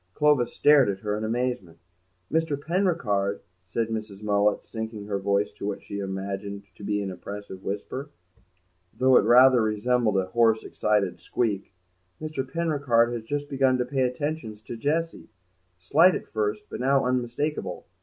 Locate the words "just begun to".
13.23-13.85